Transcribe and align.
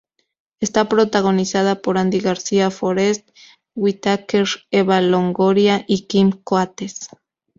Está 0.59 0.89
protagonizada 0.89 1.79
por 1.79 1.99
Andy 1.99 2.21
García, 2.21 2.71
Forest 2.71 3.29
Whitaker, 3.75 4.47
Eva 4.71 4.99
Longoria 4.99 5.85
y 5.87 6.07
Kim 6.07 6.31
Coates. 6.43 7.09